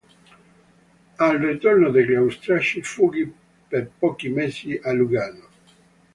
[1.19, 3.31] Al ritorno degli austriaci fuggì
[3.67, 5.45] per pochi mesi a Lugano.